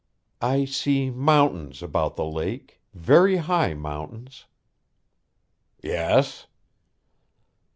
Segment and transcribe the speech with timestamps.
[0.41, 4.45] "I see mountains about the lake very high mountains."
[5.83, 6.47] "Yes."